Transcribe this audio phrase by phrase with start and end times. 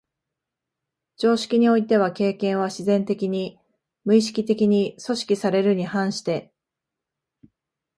[1.17, 3.59] 常識においては経験は自然的に、
[4.03, 6.51] 無意識的に組織されるに反して、